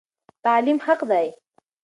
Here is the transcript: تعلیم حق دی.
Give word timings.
تعلیم 0.45 0.77
حق 0.85 0.99
دی. 1.11 1.27